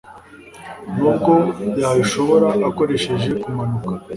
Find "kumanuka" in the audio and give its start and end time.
3.41-3.91